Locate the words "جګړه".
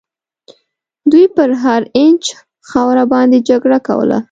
3.49-3.79